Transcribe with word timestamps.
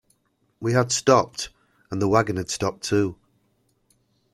We 0.59 0.73
had 0.73 0.91
stopped, 0.91 1.49
and 1.91 2.01
the 2.01 2.07
waggon 2.07 2.37
had 2.37 2.49
stopped 2.49 2.81
too. 2.81 3.17